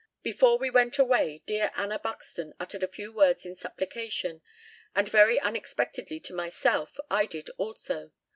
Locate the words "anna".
1.75-1.99